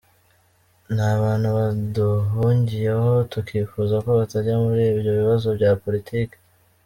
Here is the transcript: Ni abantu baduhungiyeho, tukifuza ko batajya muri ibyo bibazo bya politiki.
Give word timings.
Ni 0.93 1.01
abantu 1.15 1.47
baduhungiyeho, 1.57 3.11
tukifuza 3.31 3.95
ko 4.03 4.09
batajya 4.19 4.53
muri 4.65 4.83
ibyo 4.91 5.11
bibazo 5.19 5.47
bya 5.57 5.71
politiki. 5.83 6.37